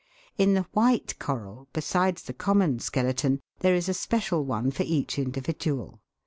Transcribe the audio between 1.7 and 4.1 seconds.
besides the common skeleton, there is a